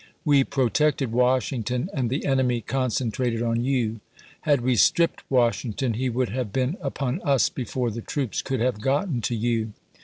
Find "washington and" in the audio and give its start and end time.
1.11-2.09